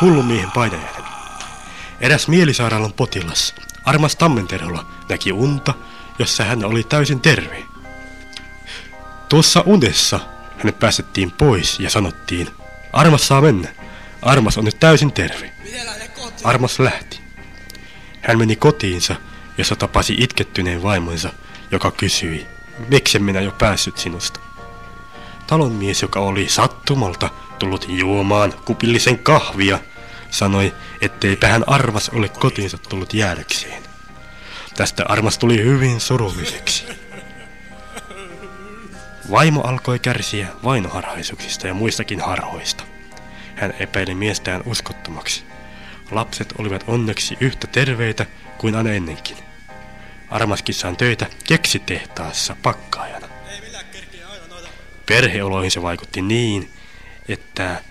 Hullumiehen 0.00 0.50
painajainen. 0.50 1.04
Eräs 2.00 2.28
mielisairaalan 2.28 2.92
potilas, 2.92 3.54
Armas 3.84 4.16
Tammenterholla, 4.16 4.86
näki 5.08 5.32
unta, 5.32 5.74
jossa 6.18 6.44
hän 6.44 6.64
oli 6.64 6.84
täysin 6.84 7.20
terve. 7.20 7.64
Tuossa 9.28 9.62
unessa 9.66 10.20
hänet 10.58 10.78
päästettiin 10.78 11.30
pois 11.30 11.80
ja 11.80 11.90
sanottiin, 11.90 12.48
Armas 12.92 13.28
saa 13.28 13.40
mennä. 13.40 13.68
Armas 14.22 14.58
on 14.58 14.64
nyt 14.64 14.80
täysin 14.80 15.12
terve. 15.12 15.52
Armas 16.44 16.78
lähti. 16.78 17.20
Hän 18.20 18.38
meni 18.38 18.56
kotiinsa, 18.56 19.16
jossa 19.58 19.76
tapasi 19.76 20.16
itkettyneen 20.18 20.82
vaimonsa, 20.82 21.30
joka 21.70 21.90
kysyi, 21.90 22.46
miksi 22.88 23.18
minä 23.18 23.40
jo 23.40 23.50
päässyt 23.50 23.98
sinusta. 23.98 24.40
Talonmies, 25.46 26.02
joka 26.02 26.20
oli 26.20 26.48
sattumalta 26.48 27.30
tullut 27.58 27.86
juomaan 27.88 28.54
kupillisen 28.64 29.18
kahvia, 29.18 29.78
sanoi, 30.30 30.74
ettei 31.00 31.38
hän 31.42 31.64
Armas 31.66 32.08
ole 32.08 32.28
kotiinsa 32.28 32.78
tullut 32.78 33.14
jäädäkseen. 33.14 33.82
Tästä 34.76 35.04
Armas 35.08 35.38
tuli 35.38 35.64
hyvin 35.64 36.00
surulliseksi. 36.00 36.84
Vaimo 39.30 39.60
alkoi 39.60 39.98
kärsiä 39.98 40.48
vainoharhaisuksista 40.64 41.66
ja 41.66 41.74
muistakin 41.74 42.20
harhoista. 42.20 42.84
Hän 43.54 43.74
epäili 43.78 44.14
miestään 44.14 44.62
uskottomaksi. 44.66 45.44
Lapset 46.10 46.54
olivat 46.58 46.84
onneksi 46.86 47.36
yhtä 47.40 47.66
terveitä 47.66 48.26
kuin 48.58 48.74
aina 48.74 48.92
ennenkin. 48.92 49.36
Armaskissaan 50.30 50.96
töitä 50.96 51.26
keksitehtaassa 51.44 52.56
pakkaajana. 52.62 53.25
Perheoloihin 55.06 55.70
se 55.70 55.82
vaikutti 55.82 56.22
niin, 56.22 56.72
että 57.28 57.82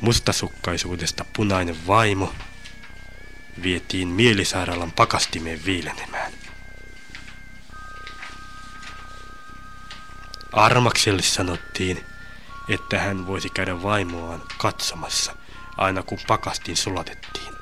mustasukkaisuudesta 0.00 1.24
punainen 1.36 1.86
vaimo 1.86 2.34
vietiin 3.62 4.08
mielisairaalan 4.08 4.92
pakastimeen 4.92 5.64
viilenemään. 5.64 6.32
Armakselle 10.52 11.22
sanottiin, 11.22 12.04
että 12.68 12.98
hän 12.98 13.26
voisi 13.26 13.50
käydä 13.50 13.82
vaimoaan 13.82 14.42
katsomassa 14.58 15.36
aina 15.76 16.02
kun 16.02 16.18
pakastin 16.26 16.76
sulatettiin. 16.76 17.54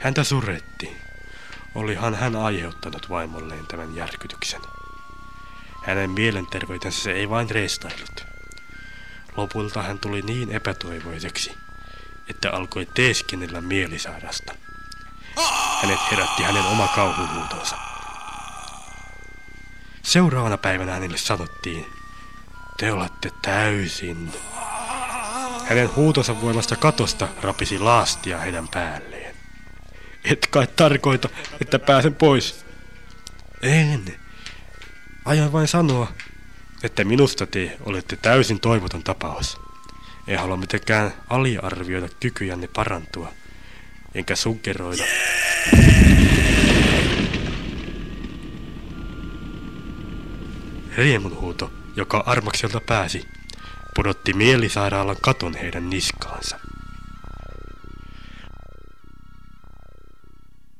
Häntä 0.00 0.24
surretti. 0.24 0.96
Olihan 1.74 2.14
hän 2.14 2.36
aiheuttanut 2.36 3.10
vaimolleen 3.10 3.66
tämän 3.66 3.96
järkytyksen. 3.96 4.60
Hänen 5.86 6.10
mielenterveytensä 6.10 7.12
ei 7.12 7.30
vain 7.30 7.50
reistailut. 7.50 8.26
Lopulta 9.36 9.82
hän 9.82 9.98
tuli 9.98 10.22
niin 10.22 10.50
epätoivoiseksi, 10.52 11.56
että 12.28 12.50
alkoi 12.50 12.86
teeskennellä 12.94 13.60
mielisairasta. 13.60 14.54
Hänet 15.82 15.98
herätti 16.10 16.42
hänen 16.42 16.62
oma 16.62 16.88
kauhuhuutonsa. 16.88 17.76
Seuraavana 20.02 20.58
päivänä 20.58 20.92
hänelle 20.92 21.18
sanottiin, 21.18 21.86
te 22.76 22.92
olette 22.92 23.30
täysin. 23.42 24.32
Hänen 25.64 25.96
huutonsa 25.96 26.40
voimasta 26.40 26.76
katosta 26.76 27.28
rapisi 27.42 27.78
laastia 27.78 28.38
heidän 28.38 28.68
päälleen. 28.68 29.36
Et 30.24 30.46
kai 30.46 30.66
tarkoita, 30.76 31.28
että 31.60 31.78
pääsen 31.78 32.14
pois. 32.14 32.64
En. 33.62 34.23
Aion 35.24 35.52
vain 35.52 35.68
sanoa, 35.68 36.12
että 36.82 37.04
minusta 37.04 37.46
te 37.46 37.76
olette 37.80 38.16
täysin 38.16 38.60
toivoton 38.60 39.02
tapaus. 39.02 39.60
En 40.28 40.38
halua 40.38 40.56
mitenkään 40.56 41.12
aliarvioida 41.30 42.08
kykyjänne 42.20 42.68
parantua, 42.68 43.32
enkä 44.14 44.36
suggeroida. 44.36 45.04
Riemunhuuto, 50.96 51.72
joka 51.96 52.22
armakselta 52.26 52.80
pääsi, 52.80 53.24
pudotti 53.94 54.32
mielisairaalan 54.32 55.16
katon 55.20 55.54
heidän 55.54 55.90
niskaansa. 55.90 56.58